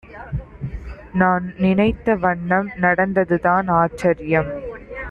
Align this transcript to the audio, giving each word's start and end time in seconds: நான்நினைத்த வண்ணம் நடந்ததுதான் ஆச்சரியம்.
நான்நினைத்த 1.19 2.19
வண்ணம் 2.19 2.69
நடந்ததுதான் 2.81 3.67
ஆச்சரியம். 3.67 4.49